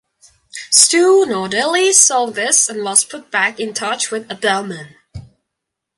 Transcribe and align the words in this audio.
Steve 0.71 1.27
Nardelli 1.27 1.91
saw 1.93 2.25
this 2.31 2.67
and 2.69 2.83
was 2.83 3.05
put 3.05 3.29
back 3.29 3.59
in 3.59 3.71
touch 3.71 4.09
with 4.09 4.27
Adelman. 4.29 4.95